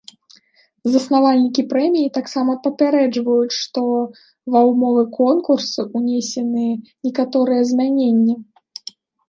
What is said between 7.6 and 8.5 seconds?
змяненні.